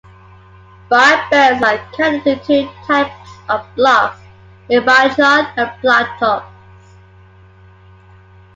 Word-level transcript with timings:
Briar 0.89 1.25
burls 1.31 1.61
are 1.61 1.87
cut 1.95 2.25
into 2.27 2.35
two 2.37 2.67
types 2.87 3.29
of 3.49 3.63
blocks; 3.75 4.19
ebauchon 4.71 5.53
and 5.55 5.71
plateaux. 5.79 6.43